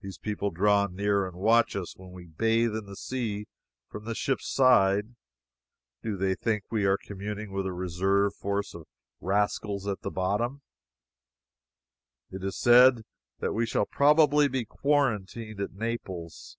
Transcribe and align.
These 0.00 0.18
people 0.18 0.52
draw 0.52 0.86
near 0.86 1.26
and 1.26 1.34
watch 1.36 1.74
us 1.74 1.96
when 1.96 2.12
we 2.12 2.26
bathe 2.28 2.76
in 2.76 2.86
the 2.86 2.94
sea 2.94 3.46
from 3.88 4.04
the 4.04 4.14
ship's 4.14 4.46
side. 4.48 5.16
Do 6.04 6.16
they 6.16 6.36
think 6.36 6.62
we 6.70 6.84
are 6.84 6.96
communing 6.96 7.50
with 7.50 7.66
a 7.66 7.72
reserve 7.72 8.36
force 8.36 8.74
of 8.76 8.86
rascals 9.20 9.88
at 9.88 10.02
the 10.02 10.10
bottom? 10.12 10.62
It 12.30 12.44
is 12.44 12.60
said 12.60 13.02
that 13.40 13.52
we 13.52 13.66
shall 13.66 13.86
probably 13.86 14.46
be 14.46 14.64
quarantined 14.64 15.60
at 15.60 15.72
Naples. 15.72 16.56